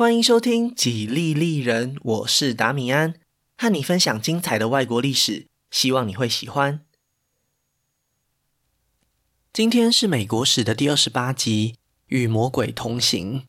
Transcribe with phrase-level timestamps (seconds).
[0.00, 3.12] 欢迎收听《几利利人》，我是达米安，
[3.58, 6.80] 和你分享精彩的外国历史，希望你会喜欢。
[9.52, 11.74] 今天是美国史的第二十八集
[12.06, 13.40] 《与魔鬼同行》。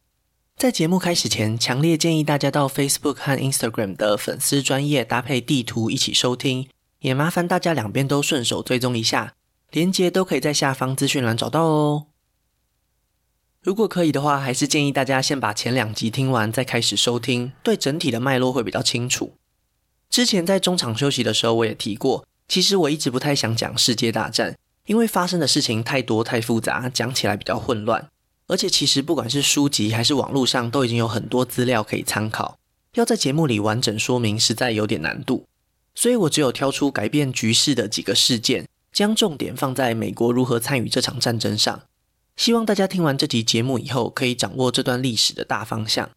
[0.57, 6.67] 在节目开始前，强烈建议大家到 Facebook 和 Instagram 的粉丝专页搭配地图一起收听，
[6.99, 9.35] 也麻烦大家两边都顺手追踪一下，
[9.71, 12.07] 连接都可以在下方资讯栏找到哦。
[13.63, 19.33] 如果可以的话，还是建议大家先把前两集听完再开始收听，对整体的脉络会比较清楚。
[20.09, 28.09] 之前在中场休息的时候，我也提过，其实我一直不太想讲世界大战，因为发生的事情太多太复杂，讲起来比较混乱。
[28.47, 32.57] 而且其实不管是书籍还是网络上，都已经有很多资料可以参考。
[32.95, 35.45] 要在节目里完整说明，实在有点难度。
[35.93, 41.83] 所以我只有挑出改变局势的几个事件，将重点放在美国如何参与这场战争上。
[42.35, 46.09] 希望大家听完这集节目以后，可以掌握这段历史的大方向。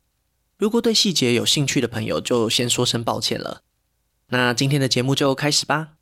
[0.57, 3.63] 如果对细节有兴趣的朋友，就先说声抱歉了。
[4.29, 5.95] 那今天的节目就开始吧。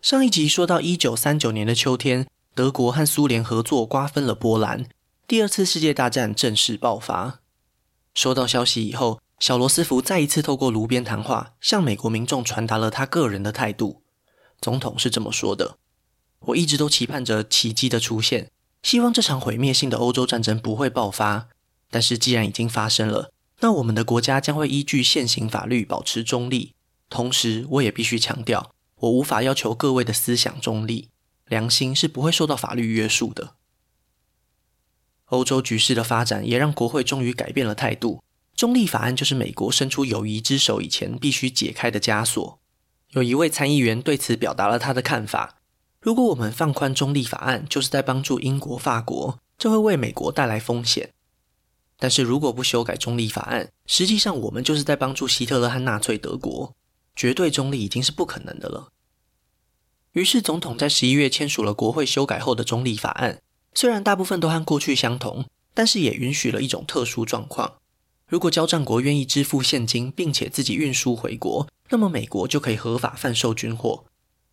[0.00, 2.26] 上一集说到一九三九年的秋天。
[2.56, 4.88] 德国和苏联合作瓜分了波兰，
[5.26, 7.40] 第二次世界大战正式爆发。
[8.14, 14.04] 收到消息以后，小罗斯福再一次透过炉边谈话，向美国民众传达了他个人的态度。
[14.60, 15.78] 总统是这么说的
[16.48, 18.50] ：“我一直都期盼着奇迹的出现，
[18.82, 21.48] 希望这场毁灭性的欧洲战争不会爆发。
[21.90, 26.74] 但是既然已经发生了，那我们的国家将会依据现行法律保持中立。
[27.08, 31.10] 同时，我也必须强调，我无法要求各位的思想中立。”
[31.46, 33.56] 良心是不会受到法律约束的。
[35.26, 38.22] 欧洲局势的发展也让国会终于改变了态度。
[38.56, 42.58] 中立法案就是美国伸出友谊之手以前必须解开的枷锁。
[43.10, 45.58] 有一位参议员对此表达了他的看法：
[46.04, 51.14] 如果我们放宽中立法案，就是在帮助英国、法国，这会为美国带来风险。
[51.98, 56.74] 但是如果不修改中立法案，实际上我们就是在帮助希特勒和纳粹德国。
[57.16, 58.88] 绝对中立已经是不可能的了。
[60.12, 63.40] 于是，总统在十一月签署了国会修改后的中立法案。
[63.72, 67.78] 虽然大部分都和过去相同，但是也允许了一种特殊状况：
[68.28, 74.04] 如果交战国愿意支付现金，并且自己运输回国，那么美国就可以合法贩售军火。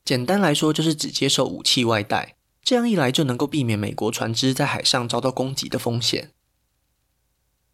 [0.03, 2.35] 简单来说，就是只接受武器外带。
[2.63, 6.31] 这样一来，就能够避免美国船只在海上遭到攻击的风险。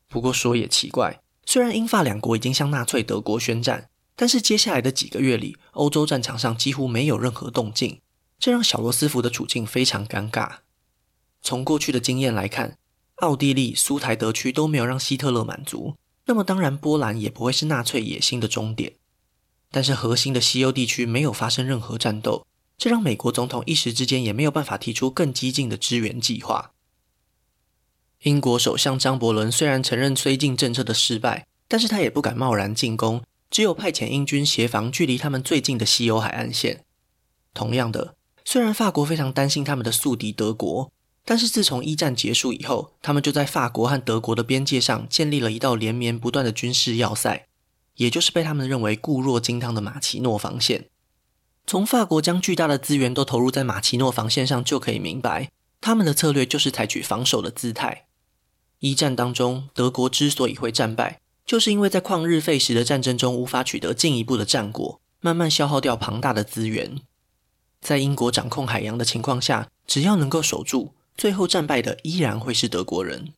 [0.07, 3.89] 不过说也奇怪，虽然英法两国已经向纳粹德国宣战。
[4.19, 8.01] 但是接下来的几个月里，欧洲战场上几乎没有任何动静，
[8.39, 10.57] 这让小罗斯福的处境非常尴尬。
[11.43, 12.79] 从过去的经验来看，
[13.17, 18.93] 奥地利、苏台德区都没有让希特勒满足，那么当然波兰也不会是纳粹野心的终点。
[19.71, 22.45] 但是核心的西欧地区没有发生任何战斗，
[22.77, 26.71] 这让美国总统一时之间也没有办法提出更激进的支援计划。
[28.23, 33.21] 英国首相张伯伦虽然承认绥靖政策的失败，但是他也不敢贸然进攻。
[33.49, 36.83] 只有派遣英军协防距离他们最近的西欧海岸线。
[37.53, 40.91] 同样的，虽然法国非常担心他们的宿敌德国，
[41.23, 47.47] 但是自从一战结束以后，他们就在法国和德国的边界上建立了一道连绵不断的军事要塞，
[47.97, 50.89] 也就是被他们认为固若金汤的马奇诺防线。
[51.67, 58.05] 从法国将巨大的资源都投入在马奇诺防线上，就可以明白，他们的策略就是采取防守的姿态。
[58.79, 67.01] 一战当中，德国之所以会战败，就是因为在旷日费时的战争中无法取得进一步的战果，慢慢消耗掉庞大的资源。
[67.81, 73.33] 在英国掌控海洋的情况下，只要能够守住，最后战败的依然会是德国人。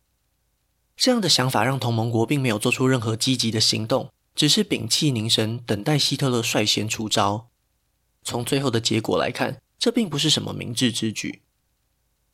[0.96, 4.10] 这样的想法让同盟国并没有做出任何积极的行动，
[4.40, 7.50] 只是屏气凝神，等待希特勒率先出招。
[8.24, 11.42] 从最后的结果来看，这并不是什么明智之举。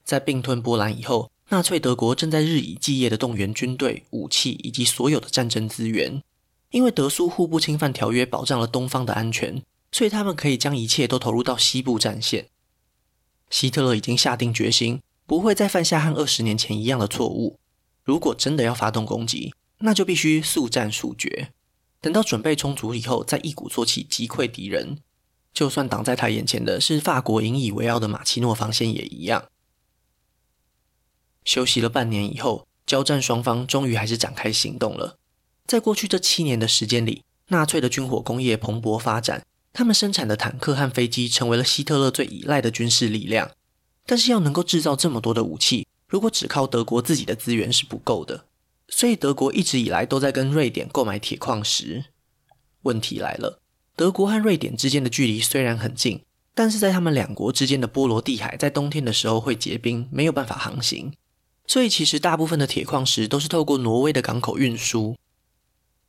[0.04, 6.22] 在并吞波兰以后，纳粹德国正在日以继夜地动员军队、武器以及所有的战争资源，
[6.70, 12.50] 因为德苏互不侵犯条约保障了东方的安全，所以他们可以将一切都投入到西部战线。
[13.50, 17.58] 希特勒已经下定决心，不会再犯下和二十年前一样的错误。
[18.04, 21.52] 如果真的要发动攻击，那就必须速战速决，
[22.05, 24.99] 等到准备充足以后，再一鼓作气击溃敌人。
[25.52, 29.46] 就算挡在他眼前的是法国引以为傲的马奇诺防线也一样。
[31.43, 35.17] 休息了半年以后，交战双方终于还是展开行动了。
[35.66, 39.43] 在过去这七年的时间里，纳粹的军火工业蓬勃发展，
[39.73, 43.49] 他们生产的坦克和飞机成为了希特勒最依赖的军事力量。
[44.05, 48.46] 但是要能够制造这么多的武器，如果只靠德国自己的资源是不够的，
[48.87, 52.05] 所以德国一直以来都在跟瑞典购买铁矿石。
[52.84, 53.59] 问题来了，
[53.96, 56.22] 德国和瑞典之间的距离虽然很近，
[56.53, 61.14] 但是在他们两国之间的波罗的海，在冬天的时候会结冰，没有办法航行。
[61.67, 65.16] 所以其实大部分的铁矿石都是透过挪威的港口运输。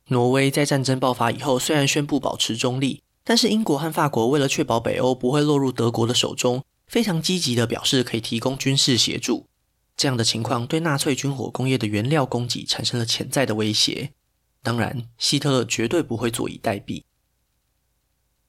[0.09, 9.47] 挪威在战争爆发以后，虽然宣布保持中立，但是英国和法国为了确保北欧不会落入德国的手中，非常积极地表示可以提供军事协助。
[9.97, 14.11] 这样的情况对纳粹军火工业的原料供给产生了潜在的威胁。
[14.61, 17.03] 当然，希特勒绝对不会坐以待毙。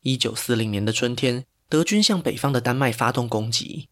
[0.03, 3.89] 一九四零年的春天，德军向北方的丹麦发动攻击。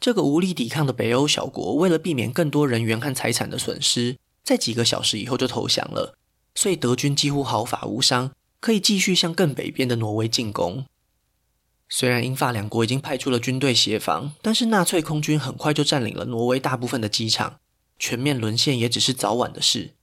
[0.00, 6.16] 这个无力抵抗的北欧小国，为了避免更多人员和财产的损失，在几个小时以后就投降了。
[6.54, 10.84] 所以德军几乎毫发无伤，可以继续向更北边的挪威进攻。
[11.88, 17.60] 虽然英法两国已经派出了军队协防，但是纳粹空军很快就占领了挪威大部分的机场，
[17.98, 19.94] 全面沦陷也只是早晚的事。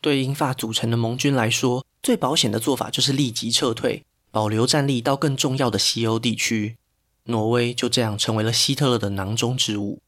[0.00, 6.76] 对英法组成的盟军来说，最保险的做法就是立即撤退，保留战力到更重要的西欧地区。
[7.24, 10.02] 挪威就这样成为了希特勒的囊中之物。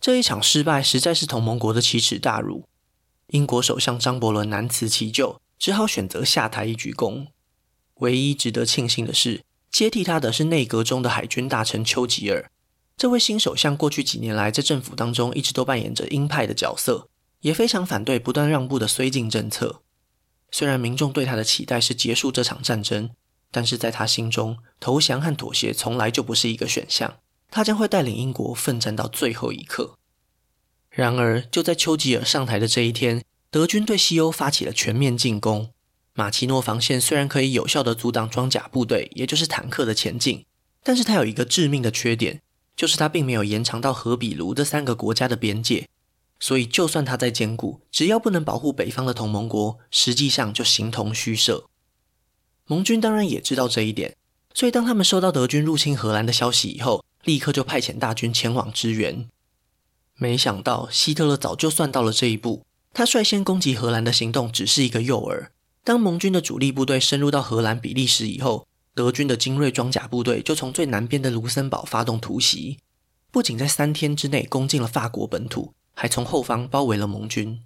[0.00, 2.66] 这一场失败实在是同盟国的奇耻大辱。
[3.28, 7.26] 英国首相张伯伦难辞其咎，只好选择下台一鞠躬。
[7.96, 9.42] 唯一值得庆幸的是，
[9.74, 12.48] 接替他的是内阁中的海军大臣丘吉尔。
[12.96, 17.08] 这位新首相过去几年来在政府当中一直都扮演着鹰派的角色，
[17.40, 19.82] 也非常反对不断让步的绥靖政策。
[20.52, 23.10] 虽然民众对他的期待是结束这场战争，
[23.50, 27.16] 但是在他心中，投降和妥协从来就不是一个选项。
[27.50, 29.96] 他将会带领英国奋战到最后一刻。
[30.88, 35.72] 然而，就在丘吉尔上台的这一天，德军对西欧发起了全面进攻。
[36.16, 40.44] 马奇诺防线虽然可以有效地阻挡装甲部队，也就是坦克的前进，
[40.82, 42.40] 但是它有一个致命的缺点，
[42.76, 45.88] 就是它并没有延长到荷比卢这三个国家的边界。
[46.38, 51.64] 所以，就算它再坚固，只要不能保护北方的同盟国，实际上就形同虚设。
[52.66, 54.14] 盟军当然也知道这一点，
[54.52, 59.28] 所以当他们收到德军入侵荷兰的消息以后，立刻就派遣大军前往支援。
[60.16, 65.48] 没想到，希特勒早就算到了这一步，他率先攻击荷兰的行动只是一个诱饵。
[65.84, 72.78] 当盟军的主力部队深入到荷兰、比利时以后，德军的精锐装甲部队就从最南边的卢森堡发动突袭，
[73.30, 77.60] 不仅在三天之内攻进了法国本土，还从后方包围了盟军。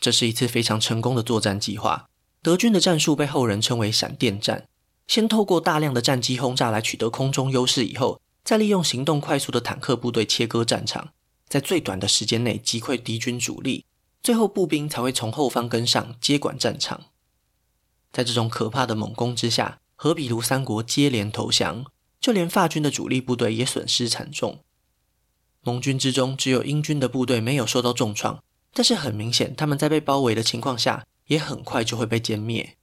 [0.00, 2.08] 这是一次非常成功的作战计划。
[2.40, 4.66] 德军的战术被后人称为“闪电战”，
[5.06, 11.10] 先透过大量的战机轰炸来取得空中优势，以后再利用行动快速的坦克部队切割战场，
[11.46, 13.84] 在最短的时间内击溃敌军主力。
[14.22, 17.06] 最后，步兵才会从后方跟上，接管战场。
[18.12, 21.84] 在这种可怕的猛攻之下，荷比卢三国接连投降，
[22.20, 24.60] 就连法军的主力部队也损失惨重。
[25.62, 28.42] 盟军之中，只有英军的部队没有受到重创，
[28.72, 32.76] 但是很明显，他们在被包围的情况下，也很快就会被歼灭。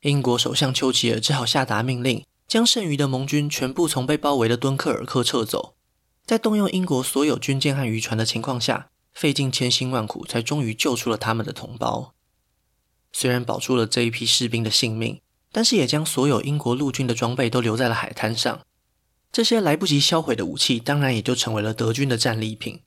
[0.00, 5.76] 英国首相丘吉尔只好下达命令，将剩余的盟军全部从被包围的敦刻尔克撤走，
[6.24, 8.89] 在动用英国所有军舰和渔船的情况下。
[9.12, 12.14] 费尽千辛万苦，才终于救出了他们的同胞。
[13.12, 15.20] 虽然保住了这一批士兵的性命，
[15.50, 18.60] 但是也将所有英国陆军的装备都留在了海滩上。
[19.32, 22.80] 这些来不及销毁的武器，当然也就成为了德军的战利品。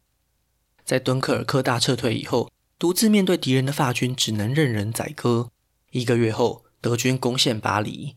[0.86, 5.50] 在敦刻尔克大撤退以后，独自面对敌人的法军只能任人宰割。
[5.92, 8.16] 一个月后，德军攻陷巴黎。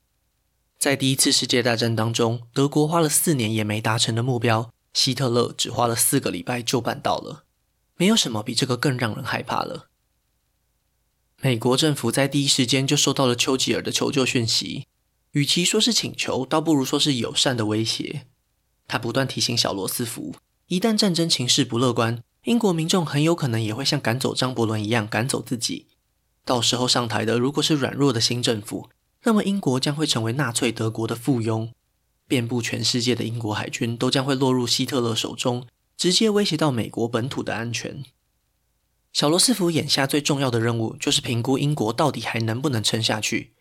[0.79, 7.46] 在第一次世界大战当中，德国花了四年也没达成的目标，希特勒只花了四个礼拜就办到了。
[7.97, 9.89] 没有什么比这个更让人害怕了。
[11.43, 14.87] 美国政府在第一时间就收到了丘吉尔的求救讯息，
[15.33, 18.27] 与其说是请求，倒不如说是友善的威胁。
[18.89, 20.37] 他不断提醒小罗斯福，
[20.69, 25.87] 一旦战争情势不乐观，英国民众很有可能也会像赶走张伯伦一样赶走自己。
[26.45, 28.89] 到时候上台的如果是软弱的新政府，
[29.25, 31.71] 那么英国将会成为纳粹德国的附庸，
[32.29, 35.67] 遍布全世界的英国海军都将会落入希特勒手中。
[35.97, 38.05] 直接威胁到美国本土的安全。
[39.13, 43.55] 小罗斯福眼下最重要的任务就是评估英国到底还能不能撑下去，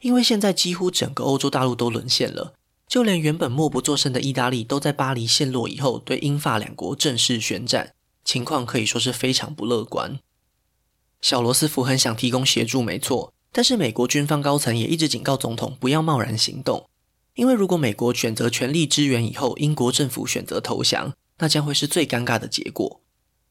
[0.00, 2.54] 因为现在几乎整个欧洲大陆都沦陷了，
[2.88, 10.18] 就连原本默不作声的意大利都在巴黎陷落以后对英法两国正式宣战，情况可以说是非常不乐观。
[11.20, 16.90] 小罗斯福很想提供协助，没错，但是美国军方高层也一直警告总统不要贸然行动，
[17.34, 21.14] 因为如果美国选择全力支援以后，英国政府选择投降。
[21.38, 23.00] 那将会是最尴尬的结果，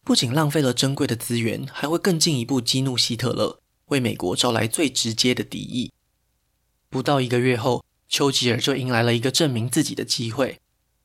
[0.03, 5.91] 不仅浪费了珍贵的资源，还会更进一步激怒希特勒，为美国招来最直接的敌意。
[6.89, 10.59] 不到一个月后，丘吉尔就迎来了一个证明自己的机会。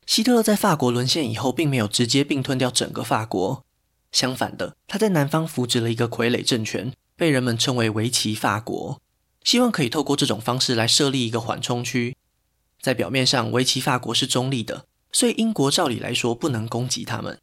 [0.06, 3.64] 希特勒在法国沦陷以后，并没有直接并吞掉整个法国，
[4.10, 9.00] 相反的，他在南方扶植了一个傀儡政权，被人们称为维奇法国，
[9.44, 12.16] 希望可以透过这种方式来设立一个缓冲区。
[12.80, 14.87] 在表面上，维奇法国是中立的。
[15.12, 17.40] 所以英国照理来说不能攻击他们，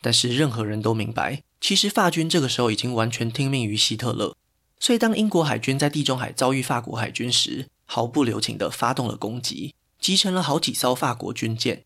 [0.00, 4.36] 但是任何人都明白，其实法军这个时候已经完全听命于希特勒。
[4.78, 11.84] 所以当英国海军在地中海遭遇法国海军时，毫不留情地发动了攻击，击沉了好几艘法国军舰。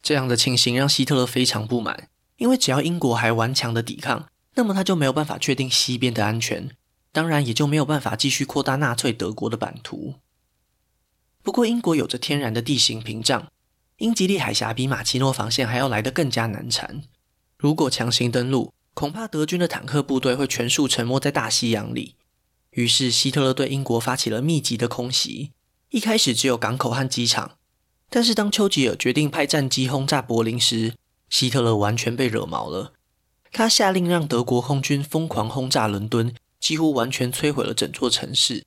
[0.00, 6.70] 这样的情形让希特勒非常不满，因为只要英国还顽强的抵抗，那么他就没有办法确定西边的安全，
[7.10, 10.14] 当然也就没有办法继续扩大纳粹德国的版图。
[11.42, 13.50] 不过，英国有着天然的地形屏障，
[13.98, 17.02] 英吉利海峡比马奇诺防线还要来得更加难缠。
[17.56, 22.14] 如果强行登陆，恐怕德军的坦克部队会全数沉没在大西洋里。
[22.70, 25.52] 于是，希特勒对英国发起了密集的空袭。
[25.90, 27.56] 一开始只有港口和机场。
[28.08, 30.94] 但是当丘吉尔决定派战机轰炸柏林时，
[31.28, 32.92] 希特勒完全被惹毛了。
[33.50, 38.64] 他下令让德国空军疯狂轰炸伦敦，几乎完全摧毁了整座城市。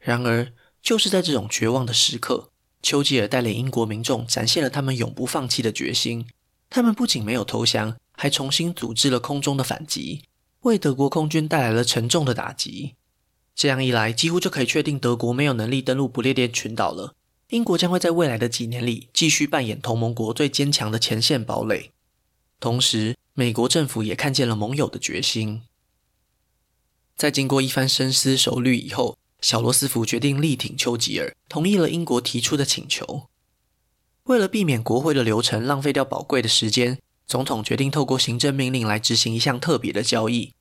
[0.00, 2.50] 然而，就是在这种绝望的时刻，
[2.86, 6.24] 丘吉尔带领英国民众展现了他们永不放弃的决心。
[6.70, 10.22] 他们不仅没有投降，还重新组织了空中的反击，
[10.60, 12.94] 为德国空军带来了沉重的打击。
[13.56, 17.16] 这样一来，几乎就可以确定德国没有能力登陆不列颠群岛了。
[17.48, 21.90] 英国将会在未来的几年里继续扮演同盟国最坚强的前线堡垒，
[22.60, 25.62] 同时，美国政府也看见了盟友的决心。
[27.16, 33.28] 在经过一番深思熟虑以后，小罗斯福决定力挺丘吉尔，同意了英国提出的请求。
[34.24, 36.98] 为了避免国会的流程浪费掉宝贵的时间，
[37.28, 40.52] 总统决定透过行政命令来执行一项特别的交易：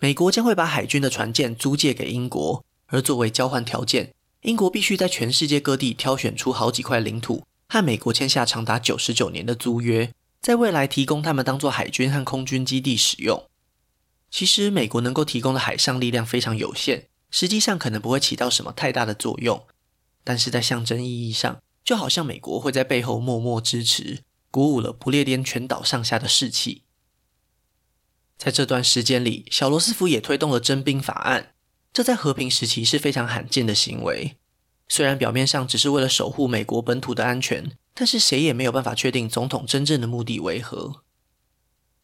[0.00, 4.12] 美国将会把海军的船舰租借给英国，而作为交换条件。
[4.40, 13.44] 英国必须在全世界各地挑选出好几块领土，和美国签下长达九十九年的租约，在未来提供他们当做海军和空军基地使用。
[14.32, 19.66] 其实，美国能够提供的海上力量非常有限，实际上可能不会起到什么太大的作用。
[20.22, 24.22] 但是在象征意义上，就好像美国会在背后默默支持，
[24.52, 26.84] 鼓舞了不列颠全岛上下的士气。
[28.38, 31.54] 在这段时间里，小罗斯福也推动了征兵法案。
[31.92, 34.36] 这在和平时期是非常罕见的行为。
[34.88, 41.02] 虽然表面上只是为了守护美国本土的安全，但是谁也没有办法确定总统真正的目的为何。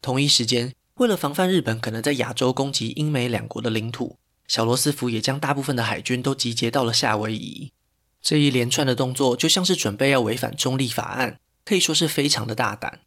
[0.01, 4.17] 同一时间，为了防范日本可能在亚洲攻击英美两国的领土，
[4.49, 7.71] 小罗斯福也将大部分的海军都集结到了夏威夷。
[8.19, 13.01] 这一连串的动作就像是准备要违反中立法案，可以说是非常的大胆。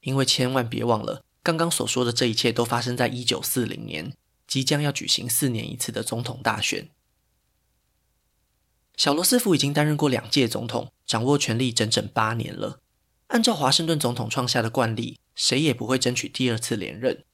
[0.00, 4.14] 因为千万别忘了，刚刚所说的这一切都发生在一九四零年。
[4.46, 6.88] 即将要举行四年一次的总统大选，
[8.96, 12.80] 小罗斯福已经担任过两届总统，掌握权力整整八年了。
[13.26, 17.26] 按照华盛顿总统创下的惯例，谁也不会争取第二次连任。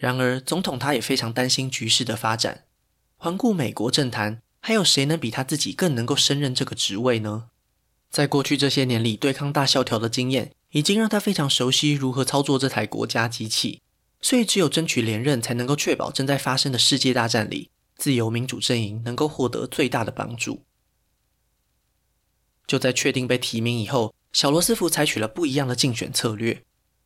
[0.00, 2.64] 然而，总统他也非常担心局势的发展。
[3.18, 7.50] 环顾美国政坛，还有谁能比他自己更能够胜任这个职位呢？
[8.08, 13.82] 在过去这些年里，对抗大萧条的经验已经让他非常熟悉如何操作这台国家机器。
[14.22, 20.62] 所以，只有争取连任，才能够确保正在发生的世界大战里，自由民主阵营能够获得最大的帮助。
[22.66, 26.62] 就在确定被提名以后，小罗斯福采取了不一样的竞选策略。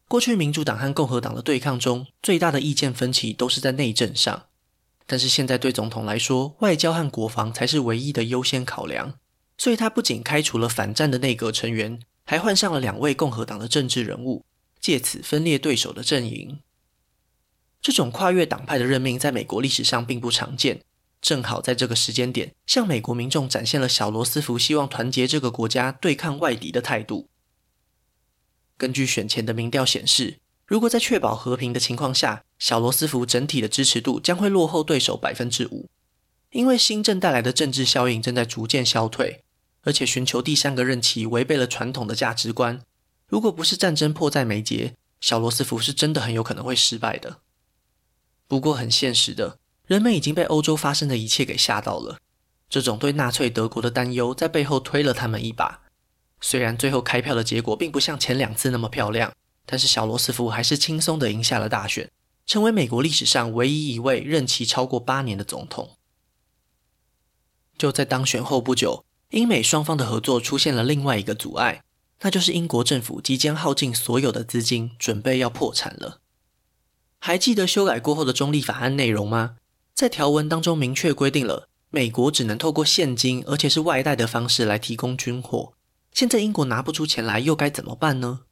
[0.07, 4.45] 过去，民主党和共和党的对抗中，最大的意见分歧都是在内政上。
[5.07, 9.15] 但是现在对总统来说，外交和国防才是唯一的优先考量。
[9.57, 14.45] 所以他不仅开除了反战的内阁成员，还换上了两位共和党的政治人物，
[14.81, 16.61] 借此分裂对手的阵营。
[17.81, 20.81] 这种跨越党派的任命在美国历史上并不常见，
[21.21, 27.29] 正好在这个时间点，向美国民众展现了小罗斯福希望团结这个国家对抗外敌的态度。
[28.77, 35.89] 根据选前的民调显示，如果在确保和平的情况下，小罗斯福整体的支持度将会落后对手百分之五，
[36.51, 39.45] 因为新政带来的政治效应正在逐渐消退，
[39.83, 42.81] 而且寻求第三个任期违背了传统的价值观。
[43.29, 47.39] 如果不是战争迫在眉睫，小罗斯福是真的很有可能会失败的。
[48.47, 52.19] 不过，很现实的，人们已经被欧洲发生的一切给吓到了。
[52.69, 55.84] 这种对纳粹德国的担忧在背后推了他们一把。
[56.47, 59.33] 虽然最后开票的结果并不像前两次那么漂亮，
[59.65, 62.11] 但是小罗斯福还是轻松地赢下了大选，
[62.45, 65.97] 成为美国历史上唯一一位任期超过八年的总统。
[67.79, 71.83] 就在当选后不久，英美双方的合作出现了另外一个阻碍，
[72.21, 76.21] 那就是英国政府即将耗尽所有的资金，准备要破产了。
[77.21, 79.57] 还记得修改过后的中立法案内容吗？
[79.95, 85.73] 在条文当中明确规定了，美国只能透过现金，而且是外贷的方式来提供军火。
[86.15, 88.43] 现在英国拿不出钱来，又该怎么办呢？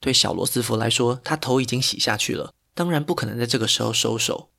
[0.00, 4.50] 对小罗斯福来说，他头已经洗下去了，当然不可能在这个时候收手。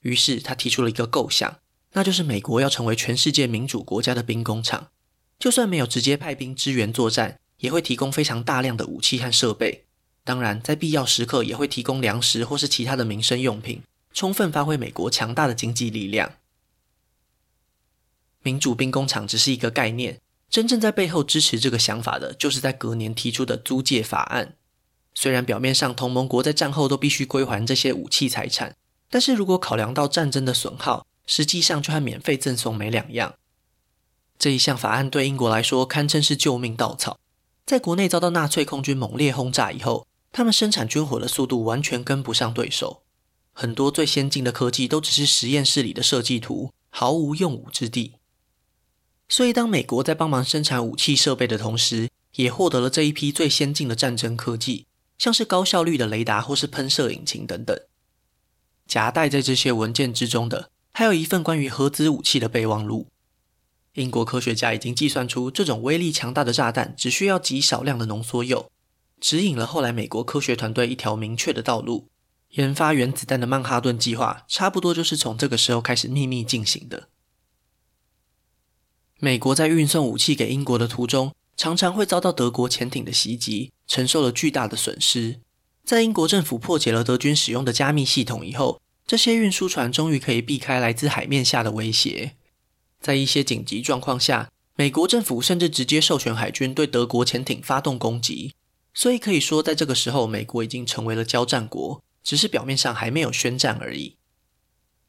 [0.00, 1.58] 于是他提出了一个构想，
[1.92, 4.90] 那就是美国要成为全世界民主国家的兵工厂，
[5.38, 9.86] 就算没有直接派兵支援作战，也会提供非常大量的武器和设备。
[10.22, 13.82] 当然，在必要时刻也会提供粮食或是其他的民生用品，
[14.12, 16.34] 充分发挥美国强大的经济力量。
[18.42, 24.56] 民主兵工厂只是一个概念，真正在背后支持这个想法的，就是在隔年提出的租借法案。
[25.14, 28.76] 虽然表面上同盟国在战后都必须归还这些武器财产，
[29.10, 33.34] 但是如果考量到战争的损耗，实际上就和免费赠送没两样。
[34.38, 37.18] 这一项法案对英国来说堪称是救命稻草。
[37.64, 43.02] 在国内遭到纳粹空军猛烈轰炸以后，他们生产军火的速度完全跟不上对手，
[43.52, 48.16] 很多最先进的科技都只是实验室里的设计图，毫无用武之地。
[49.28, 54.86] 所以，当美国在帮忙生产武器设备的同时，也获得了这一批最先进的战争科技，
[55.18, 57.78] 像是高效率的雷达或是喷射引擎等等。
[58.86, 63.08] 夹带在这些文件之中的，还有一份关于核子武器的备忘录。
[63.94, 68.66] 英国科学家已经计算出，这种威力强大的炸弹只需要极少量的浓缩铀，
[69.18, 72.08] 指引了后来美国科学团队一条明确的道路。
[72.50, 77.08] 研发原子弹的曼哈顿计划，差不多就是从这个时候开始秘密进行的。
[79.18, 85.40] 美国在运送武器给英国的途中，常常会遭到德国潜艇的袭击，承受了巨大的损失。
[85.84, 92.34] 在英国政府破解了德军使用的加密系统以后，这些运输船终于可以避开来自海面下的威胁。
[93.00, 98.52] 在一些紧急状况下，美国政府甚至直接授权海军对德国潜艇发动攻击。
[98.92, 104.16] 所以可以说，在这个时候，美国已经成为了交战国，只是表面上还没有宣战而已。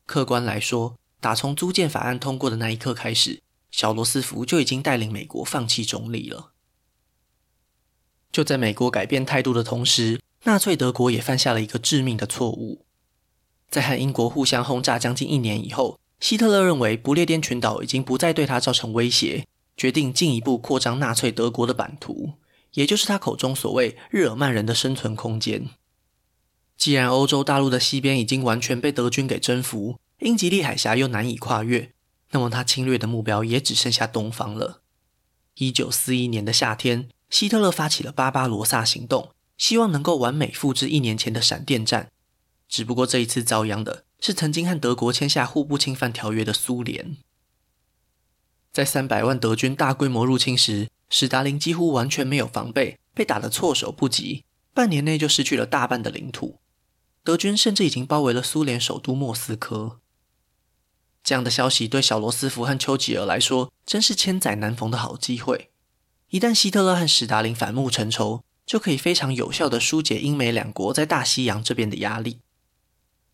[0.06, 6.52] 客观来说，打从租借法案通过的那一刻开始，小罗斯福就已经带领美国放弃中立了。
[8.32, 12.86] 就在美国改变态度的同时，纳粹德国也犯下了一个致命的错误。
[13.70, 19.46] 在和英国互相轰炸将近一年以后，希特勒认为不列颠群岛已经不再对他造成威胁，
[19.76, 22.34] 决定进一步扩张纳粹德国的版图，
[22.74, 25.70] 也就是他口中所谓日耳曼人的生存空间。
[26.78, 31.92] 既然欧洲大陆的西边已经完全被德军给征服，英吉利海峡又难以跨越。
[32.32, 34.82] 那么他侵略的目标也只剩下东方了。
[35.56, 42.12] 一九四一年的夏天，希特勒发起了巴巴罗萨行动，希望能够完美复制一年前的闪电战。
[42.70, 47.18] 只不过这一次遭殃的是曾经和德国签下互不侵犯条约的苏联。
[48.72, 56.60] 在三百万德军大规模入侵时，史达林几乎完全没有防备，被打得措手不及，半年内就失去了大半的领土。
[57.24, 60.00] 德军甚至已经包围了苏联首都莫斯科。
[61.28, 65.72] 这样的消息对小罗斯福和丘吉尔来说，真是千载难逢的好机会。
[66.30, 72.40] 一旦希特勒和史达林反目成仇，就可以非常有效地疏解英美两国在大西洋这边的压力。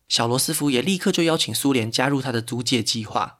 [0.08, 3.38] 小罗斯福也立刻就邀请苏联加入他的租借计划，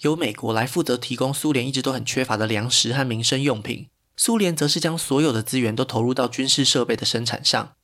[0.00, 3.86] 由美国来负责提供苏联一直都很缺乏的粮食和民生用品，
[4.16, 7.74] 苏联则是将所有的资源都投入到军事设备的生产上。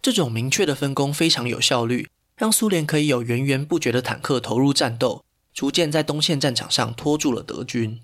[0.00, 2.08] 这种明确的分工非常有效率。
[2.36, 8.00] 让苏联可以有源源不绝的坦克投入战斗，逐渐在东线战场上拖住了德军。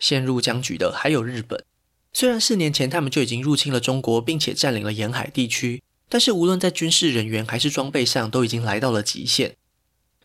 [0.00, 1.64] 陷入僵局的还有日本，
[2.12, 9.56] 虽然四年前他们就已经入侵了中国，并且占领了沿海地区，但是无论在军事人员还是装备上，都已经来到了极限。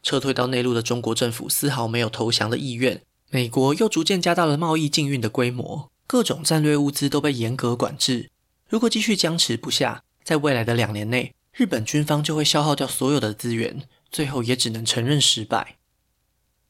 [0.01, 8.31] 撤退到内陆的中国政府丝毫没有投降的意愿，美国又逐渐加大了贸易禁运的规模，各种战略物资都被严格管制。
[8.67, 15.75] 如果继续僵持不下，在未来的两年内，日本军方就会消耗掉所有的资源，最后也只能承认失败。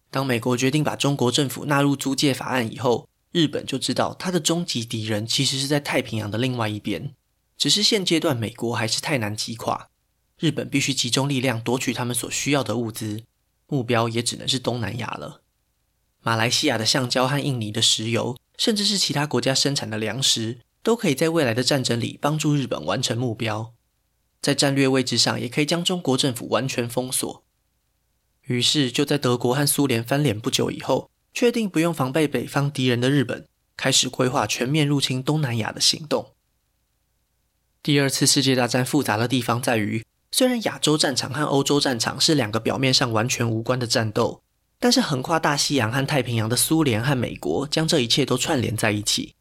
[0.10, 7.14] 当美国决定把中国政府纳入租借法案以后，日本就知道他的终极敌人其实是在太平洋的另外一边，
[7.56, 9.90] 只是现阶段美国还是太难击垮，
[10.40, 13.22] 日本必须集中力量夺取他们所需要的物资，
[13.68, 15.44] 目标也只能是东南亚了。
[16.24, 23.76] 马来西亚的橡胶和印尼的石油，甚至是其他国家生产的粮食，都可以在未来的战争里帮助日本完成目标。
[24.42, 27.44] 在战略位置上，也可以将中国政府完全封锁。
[28.44, 33.46] 于是，就在德国和苏联翻脸不久以后，确定不用防备北方敌人的日本，
[33.78, 36.34] 开始规划全面入侵东南亚的行动。
[37.84, 44.42] 第二次世界大战复杂的地方在于，虽然亚洲战场和欧洲战场是两个表面上完全无关的战斗，
[44.80, 49.36] 但是横跨大西洋和太平洋的苏联和美国将这一切都串联在一起。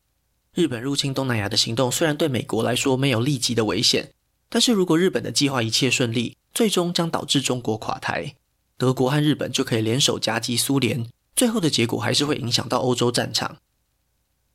[0.54, 4.12] 日本入侵东南亚的行动虽然对美国来说没有立即的危险。
[4.48, 8.34] 但是如果日本的计划一切顺利，最终将导致中国垮台，
[8.76, 13.58] 德国和日本就可以联手夹击苏联，最后的结果还是会影响到欧洲战场。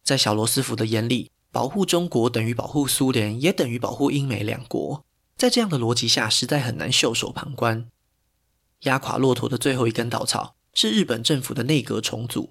[0.03, 5.06] 在小罗斯福的眼里，保护中国等于保护苏联，也等于保护英美两国。
[5.38, 7.88] 在这样的逻辑下，实在很难袖手旁观。
[8.82, 12.49] 压垮骆驼的最后一根稻草是日本政府的内阁重组。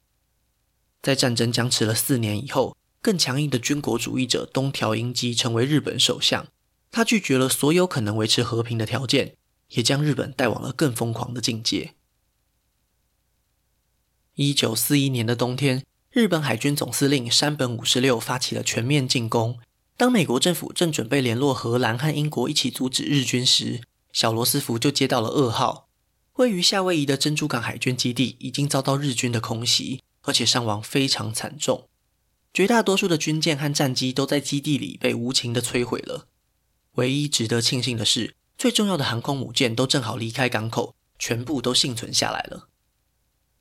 [1.02, 6.46] 在战争僵持了四年以后，更强硬的军国主义者东条英机成为日本首相。
[6.92, 9.34] 他拒绝了所有可能维持和平的条件，
[9.70, 11.94] 也将日本带往了更疯狂的境界。
[14.34, 19.58] 一九四一年的冬天，日本海军总司令山本五十六发起了全面进攻。
[19.96, 23.80] 当美国政府正准备联络荷兰和英国一起阻止日军时，
[24.12, 25.88] 小罗斯福就接到了噩耗：
[26.34, 31.88] 位于夏威夷的珍珠港海军基地已经遭到日军的空袭，而且伤亡非常惨重。
[32.52, 36.26] 绝大多数的军舰和战机都在基地里被无情的摧毁了。
[36.96, 42.68] 唯一值得庆幸的是，最重要的航空母舰都正好离开港口，全部都幸存下来了。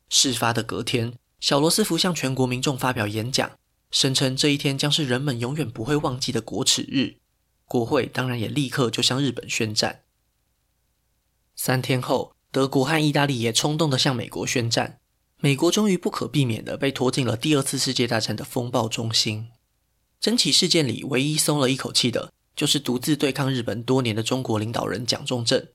[0.10, 3.52] 事发的隔天，小罗斯福向全国民众发表演讲，
[3.89, 7.15] 声称这一天将是人们永远不会忘记的国耻日。
[7.65, 10.02] 国会当然也立刻就向日本宣战。
[11.56, 15.00] 三天后，德国和意大利也冲动地向美国宣战。
[15.38, 19.48] 美国终于不可避免地被拖进了第二次世界大战的风暴中心。
[20.20, 25.68] 整起事件里，唯一松了一口气的，就是独自对抗日本多年的中国领导人蒋中正。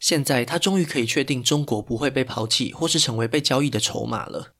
[0.00, 4.54] 现在，他终于可以确定中国不会被抛弃，或是成为被交易的筹码了。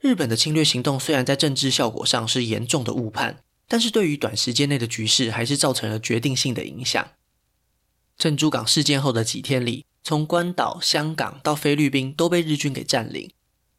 [0.00, 7.08] 日本的侵略行动虽然在政治效果上是严重的误判，但是对于短时间内的局势，还是造成了决定性的影响。
[8.18, 13.30] 珍珠港事件后的几天里，从关岛、香港到菲律宾都被日军给占领。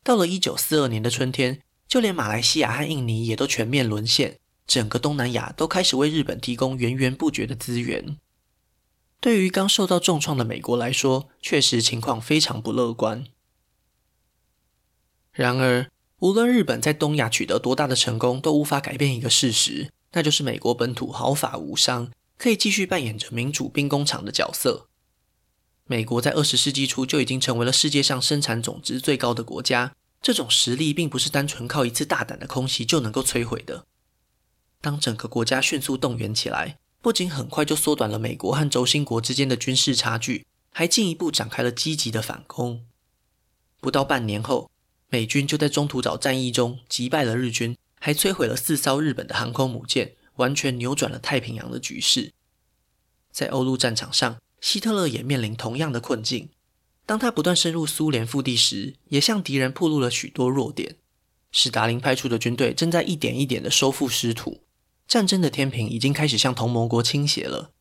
[0.03, 8.17] 到了一九四二年的春天，就连马来西亚和印尼也都全面沦陷，整个东南亚都开始为日本提供源源不绝的资源。
[9.19, 13.25] 对于刚受到重创的美国来说，确实情况非常不乐观。
[15.31, 24.87] 然而，无论日本在东亚取得多大的成功，都无法改变一个事实，那就是美国本土毫发无伤，可以继续扮演着民主兵工厂的角色。
[25.85, 33.85] 美国在二十世纪初就已经成为了世界上生产总值最高的国家，这种实力并不是单纯靠一次大胆的空袭就能够摧毁的。
[34.87, 42.85] 当整个国家迅速动员起来，不仅很快就缩短了美国和轴心国之间的军事差距，还进一步展开了积极的反攻。
[43.81, 44.71] 不到半年后，
[45.09, 52.31] 美军就在中途岛战役中击败了日军，还摧毁了四艘日本的航空母舰，完全扭转了太平洋的局势。
[53.29, 56.47] 在欧陆战场上，希特勒也面临同样的困境。
[57.05, 60.95] 当他不断深入苏联腹地时，也向敌人暴露了许多弱点。
[61.51, 64.61] 史达林派出的军队正在一点一点地收复失土，
[65.07, 67.71] 战争的天平已经开始向同盟国倾斜了。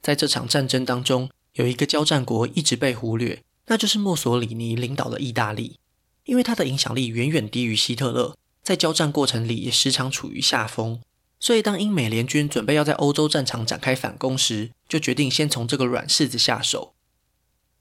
[0.00, 5.78] 在这场战争当中，有一个交战国一直被忽略，那就是墨索里尼领导的意大利。
[6.24, 11.00] 因为他的影响力远远低于希特勒，在交战过程里也时常处于下风。
[11.40, 16.94] 所以，当英美联军准备要在欧洲战场展开反攻时，就决定先从这个软柿子下手。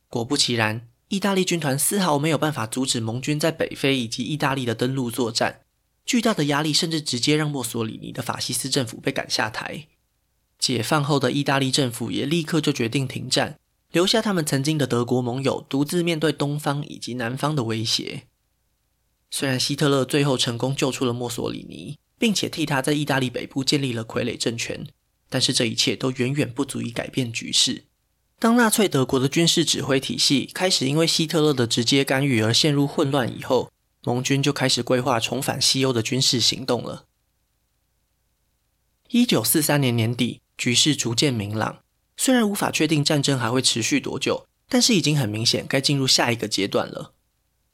[0.09, 5.60] 果不其然，意大利军团丝毫没有办法阻止盟军在北非以及意大利的登陆作战。
[6.11, 9.87] 巨大的压力甚至直接让墨索里尼的法西斯政府被赶下台。
[10.59, 13.57] 解放后的意大利政府也立刻就决定停战，
[13.91, 18.23] 留下他们曾经的德国盟友独自面对东方以及南方的威胁。
[19.29, 21.97] 虽然希特勒最后成功救出了墨索里尼。
[22.19, 24.85] 并且替他在意大利北部建立了傀儡政权，
[25.27, 27.85] 但是这一切都远远不足以改变局势。
[28.37, 33.71] 当纳粹德国的军事指挥体系开始因为希特勒的直接干预而陷入混乱以后，
[34.03, 37.05] 盟军就开始规划重返西欧的军事行动了。
[39.09, 41.79] 一九四三年年底，局势逐渐明朗，
[42.15, 47.13] 虽然无法确定战争还会持续多久，但是已经很明显该进入下一个阶段了。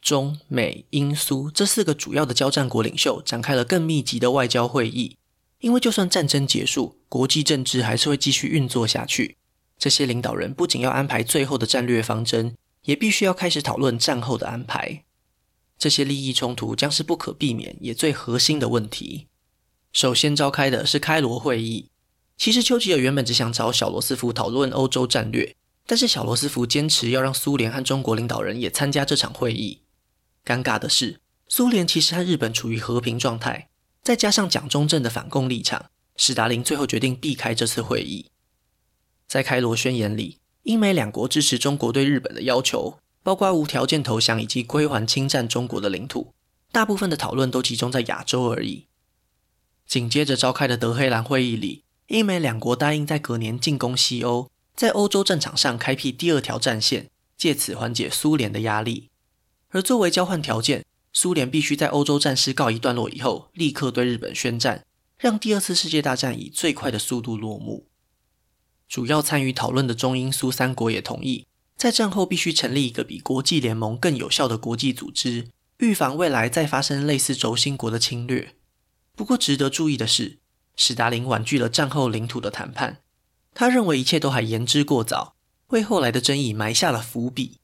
[0.02, 5.18] 中美英苏这四个主要的交战国领袖展开了更密集的外交会议，
[5.60, 9.38] 因为就算战争结束，国际政治还是会继续运作下去。
[9.78, 15.04] 这些领导人不仅要安排最后的战略方针，也必须要开始讨论战后的安排。
[15.78, 19.28] 这些利益冲突将是不可避免也最核心的问题。
[19.94, 21.90] 首先召开的是开罗会议。
[22.38, 25.56] 其实丘吉尔原本只想找小罗斯福讨论欧洲战略，
[25.88, 29.82] 但是小罗斯福坚持要让苏联和中国领导人也参加这场会议。
[30.46, 33.70] 尴尬的是，苏联其实和日本处于和平状态，
[34.04, 38.30] 再加上蒋中正的反共立场，史达林最后决定避开这次会议。
[39.28, 46.34] 在开罗宣言里，英美两国支持中国对日本的要求，包括无条件投降以及归还侵占中国的领土。
[46.72, 48.88] 大部分的讨论都集中在亚洲而已。
[49.86, 59.10] 紧接着召开的德黑兰会议里，英美两国答应在隔年进攻西欧，在欧洲战场上开辟第二条战线，借此缓解苏联的压力。
[59.72, 64.86] 而作为交换条件，苏联必须在欧洲战事告一段落以后，立刻对日本宣战，
[65.18, 67.90] 让第二次世界大战以最快的速度落幕。
[68.88, 71.47] 主要参与讨论的中英苏三国也同意，
[71.78, 78.56] 在战后必须成立一个比国际联盟更有效的国际组织，预防未来再发生类似轴心国的侵略。
[79.16, 80.40] 不过，值得注意的是，
[80.76, 83.02] 史达林婉拒了战后领土的谈判，
[83.54, 85.36] 他认为一切都还言之过早，
[85.68, 87.60] 为后来的争议埋下了伏笔。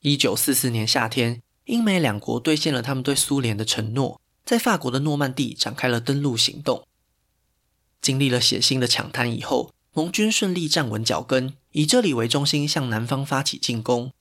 [0.00, 6.86] 一九四四年夏天，英美两国兑现了他们对苏联的承诺，在法国的诺曼底展开了登陆行动。
[8.00, 14.12] 经历了血腥的抢滩以后，盟军顺利站稳脚跟，以这里为中心向南方发起进攻。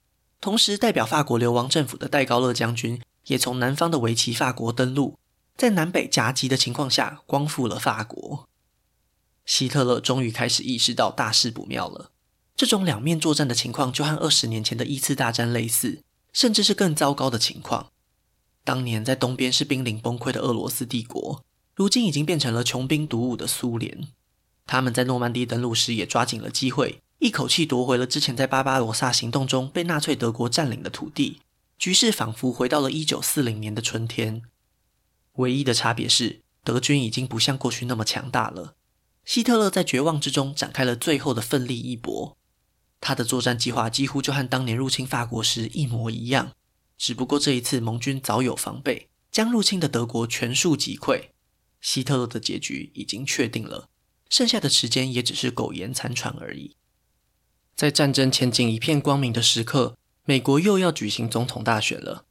[0.41, 5.19] 同时，代表法国流亡政府的戴高乐将军也从南方的维奇法国登陆，
[5.55, 8.47] 在南北夹击的情况下，光复了法国。
[9.45, 12.11] 希特勒终于开始意识到大事不妙了。
[12.55, 17.91] 这种两面作战的情况，就和二十年前的一次大战类似，甚至是更糟糕的情况。
[18.63, 21.43] 当年在东边是濒临崩溃的俄罗斯帝国，
[21.75, 24.07] 如今已经变成了穷兵黩武的苏联。
[24.67, 27.01] 他们在诺曼底登陆时，也抓紧了机会。
[27.21, 31.39] 一口气夺回了之前在巴巴罗萨行动中被纳粹德国占领的土地，
[31.77, 34.41] 局势仿佛回到了一九四零年的春天。
[35.33, 38.73] 唯一的差别是，德军已经不像过去那么强大了。
[39.23, 42.35] 希特勒在绝望之中展开了最后的奋力一搏，
[42.99, 46.53] 他的作战计划几乎就和当年入侵法国时一模一样，
[46.97, 51.25] 只不过这一次盟军早有防备，将入侵的德国全数击溃。
[51.79, 53.89] 希特勒的结局已经确定了，
[54.27, 56.75] 剩下的时间也只是苟延残喘而已。
[57.81, 62.25] 在战争前景一片光明的时刻，美国又要举行总统大选了。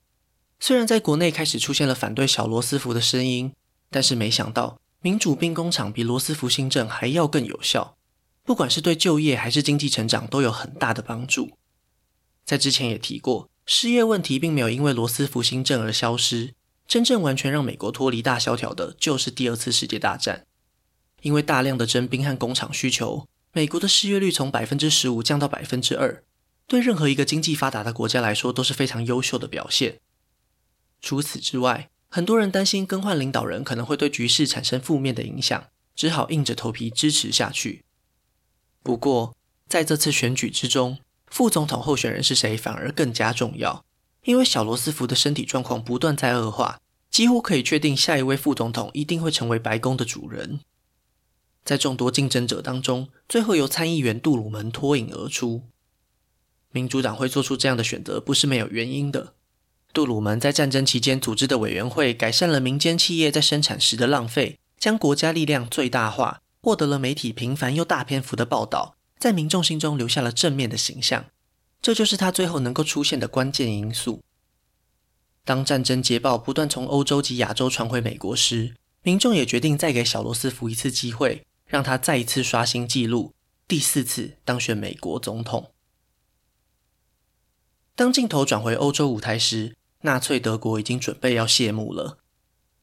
[0.60, 3.52] 虽然在国内开始出现了反对小罗斯福的声音，
[3.90, 7.96] 但是没想到民主兵工厂比罗斯福新政还要更有效，
[8.44, 11.50] 不管是对就业还是经济成长都有很大的帮助。
[12.44, 16.54] 在之前也提过，失业问题并没有因为罗斯福新政而消失，
[16.86, 20.46] 真正完全让美国脱离大萧条的就是第二次世界大战，
[21.22, 23.26] 因为大量的征兵和工厂需求。
[23.52, 26.22] 美国的失业率从百分之十五降到百分之二，
[26.68, 29.98] 对任何一个经济发达的国家来说都是非常优秀的表现。
[31.00, 37.84] 除此之外，很多人担心更换领导人可能会对局势产生负面的影响，只好硬着头皮支持下去。
[38.82, 39.36] 不过，
[39.68, 43.84] 在这次选举之中，副总统候选人是谁反而更加重要，
[44.24, 50.60] 因为小罗斯福的身体状况不断在恶化，几乎可以确定下一位副总统一定会成为白宫的主人。
[51.70, 55.62] 在众多竞争者当中，最后由参议员杜鲁门脱颖而出。
[56.72, 59.34] 民主党会做出这样的选择，不是没有原因的。
[59.92, 71.26] 杜鲁门在战争期间组织的委员会，改善了民间企业在生产时的浪费，将国家力量最大化，获得了媒体频繁又大篇幅的报道，在民众心中留下了正面的形象。
[71.80, 74.20] 这就是他最后能够出现的关键因素。
[75.44, 81.46] 当战争捷报不断从欧洲及亚洲传回美国时，民众也决定再给小罗斯福一次机会。
[81.70, 83.32] 让他再一次刷新纪录，
[83.68, 85.70] 第四次当选美国总统。
[87.94, 92.18] 当镜头转回欧洲舞台时，纳粹德国已经准备要谢幕了。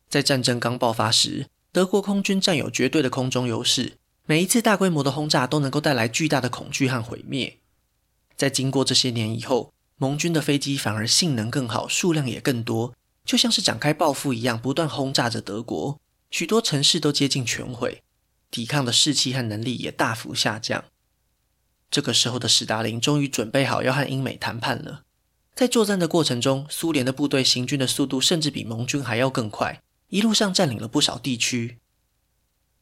[0.08, 7.58] 在战争刚爆发时，德国空军占有绝对的空中优势，每一次大规模的轰炸都能够带来巨大的恐惧和毁灭。
[8.38, 12.94] 在经过这些年以后，盟军的飞机反而性能更好，数量也更多，
[13.26, 16.00] 就像是展开报复一样，不断轰炸着德国，
[16.32, 18.02] 许多城市都接近全毁。
[18.50, 20.86] 抵抗的士气和能力也大幅下降。
[21.90, 25.04] 这个时候的史达林终于准备好要和英美谈判了。
[25.56, 31.80] 在作战的过程中，苏联的部队行军的速度甚至比盟军还要更快，一路上占领了不少地区。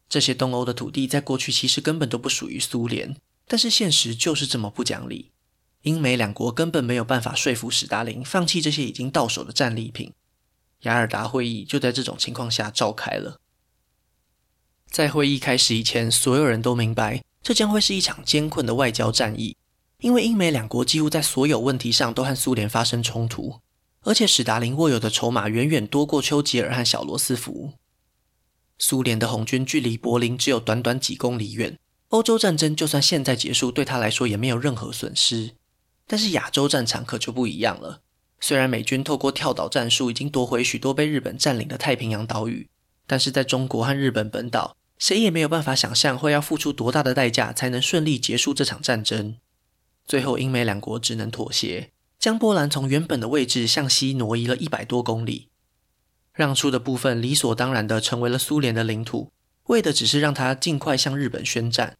[0.09, 3.15] 这些东欧的土地在过去其实根本都不属于苏联，
[3.47, 5.31] 但是现实就是这么不讲理。
[5.83, 10.11] 英美两国根本没有办法说服史达林放弃这些已经到手的战利品。
[10.81, 13.39] 雅尔达会议就在这种情况下召开了。
[14.89, 19.57] 在会议开始以前，所有人都明白，这将会是一场艰困的外交战役，
[19.99, 23.59] 因为英美两国几乎在所有问题上都和苏联发生冲突，
[24.01, 27.73] 而且史达林握有的筹码远远多过丘吉尔和小罗斯福。
[28.77, 31.77] 苏联的红军距离柏林只有短短几公里远，
[32.09, 35.51] 欧洲战争就算现在结束，对他来说也没有任何损失。
[36.07, 38.01] 但是亚洲战场可就不一样了，
[38.39, 42.69] 虽然美军透过跳岛战术已经夺回许多被日本占领的太平洋岛屿，
[43.07, 44.75] 但是在中国和日本本岛。
[44.97, 49.35] 谁也没有办法想象会要付出多大的代价才能顺利结束这场战争。
[50.05, 55.49] 最后，英美两国只能妥协，将波兰从原本的位置向西挪移了一百多公里，
[56.33, 59.31] 让出的部分理所当然地成为了苏联的领土，
[59.65, 61.97] 为的只是让他尽快向日本宣战。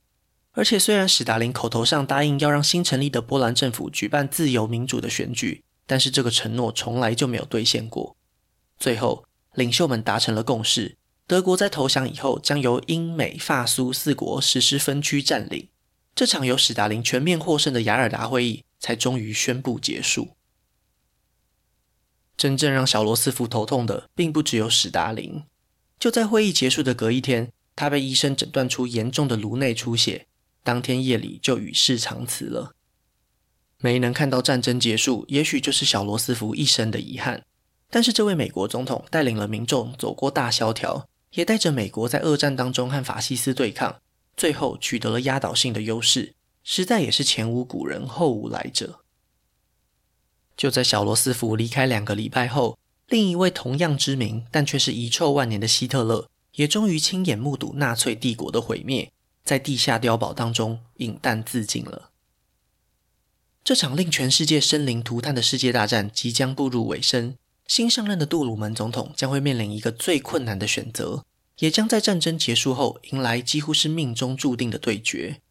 [0.54, 8.15] 而且，虽然史达林口头上答应要让新成立的波兰政府举办自由民主的选举，但是这个承诺从来就没有兑现过。
[8.78, 10.98] 最后，领袖们达成了共识。
[11.28, 15.70] 德国在投降以后，将由英美法苏四国实施分区占领。
[16.13, 20.30] 这场由史达林全面获胜的雅尔达会议才终于宣布结束。
[22.38, 25.44] 真正让小罗斯福头痛的，并不只有史达林。
[25.98, 30.28] 就在会议结束的隔一天，他被医生诊断出严重的颅内出血，
[30.62, 32.76] 当天夜里就与世长辞了。
[33.80, 37.46] 没能看到战争结束，也许就是小罗斯福一生的遗憾。
[37.89, 44.02] 但是这位美国总统带领了民众走过大萧条，也带着美国在二战当中和法西斯对抗，
[44.36, 49.02] 最后取得了压倒性的优势，实在也是前无古人后无来者。
[50.58, 59.12] 就在小罗斯福离开两个礼拜后，另一位同样知名但却是遗臭万年的希特勒，也终于亲眼目睹纳粹帝国的毁灭，
[59.43, 62.10] 在地下碉堡当中饮弹自尽了。
[63.63, 67.36] 这场令全世界生灵涂炭的世界大战即将步入尾声，
[67.67, 71.25] 新上任的杜鲁门总统将会面临一个最困难的选择，
[71.60, 75.41] 也将在战争结束后迎来几乎是命中注定的对决。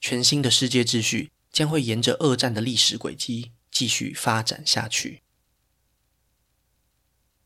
[0.00, 5.22] 全新的世界秩序将会沿着二战的历史轨迹继续发展下去。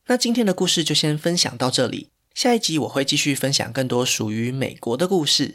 [0.07, 5.55] 那今天的故事就先分享到这里，下一集我会继续分享更多属于美国的故事。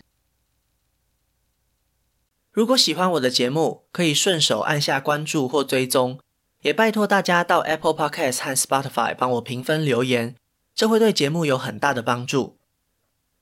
[2.52, 6.20] 如果喜欢我的节目，可以顺手按下关注或追踪，
[6.64, 10.36] 也拜托大家到 Apple Podcast 和 Spotify 帮我评分留言，
[10.74, 12.58] 这会对节目有很大的帮助。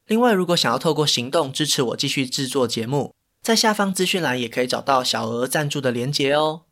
[0.08, 6.64] 另外，如果想要透过行动支持我继续制作节目，在下方资讯栏也可以找到小额赞助的连结哦。